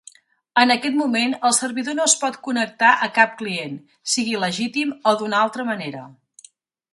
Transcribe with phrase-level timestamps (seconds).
[0.59, 3.77] En aquest moment, el servidor no es pot connectar a cap client,
[4.15, 6.03] sigui legítim o d'una altra manera.